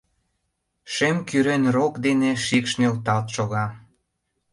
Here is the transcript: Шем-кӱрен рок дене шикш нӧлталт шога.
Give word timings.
Шем-кӱрен 0.93 1.63
рок 1.75 1.93
дене 2.05 2.31
шикш 2.45 2.71
нӧлталт 2.79 3.27
шога. 3.35 3.65